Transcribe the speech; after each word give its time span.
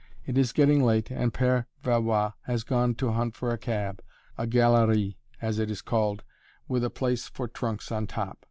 It 0.25 0.35
is 0.35 0.51
getting 0.51 0.83
late 0.83 1.11
and 1.11 1.31
Père 1.31 1.67
Valois 1.83 2.33
has 2.45 2.63
gone 2.63 2.95
to 2.95 3.11
hunt 3.11 3.35
for 3.35 3.51
a 3.53 3.57
cab 3.59 4.01
a 4.35 4.47
"galerie," 4.47 5.19
as 5.39 5.59
it 5.59 5.69
is 5.69 5.83
called, 5.83 6.23
with 6.67 6.83
a 6.83 6.89
place 6.89 7.27
for 7.27 7.47
trunks 7.47 7.91
on 7.91 8.07
top. 8.07 8.39